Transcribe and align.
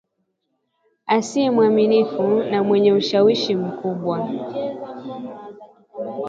asiye 1.15 1.47
mwaminifu 1.55 2.23
na 2.49 2.59
mwenye 2.63 2.91
ushawishi 2.99 3.53
mkubwa 3.65 4.17